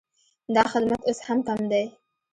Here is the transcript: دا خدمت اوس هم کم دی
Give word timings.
دا 0.55 0.63
خدمت 0.71 1.01
اوس 1.05 1.19
هم 1.27 1.39
کم 1.47 1.59
دی 1.71 1.85